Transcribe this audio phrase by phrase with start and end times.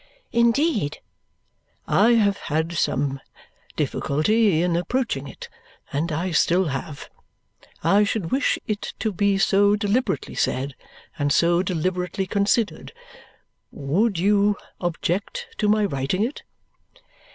[0.31, 0.97] "Indeed?"
[1.87, 3.19] "I have had some
[3.75, 5.47] difficulty in approaching it,
[5.93, 7.07] and I still have.
[7.83, 10.73] I should wish it to be so deliberately said,
[11.19, 12.93] and so deliberately considered.
[13.71, 16.41] Would you object to my writing it?"